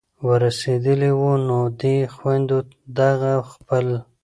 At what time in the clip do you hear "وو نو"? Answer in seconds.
1.19-1.59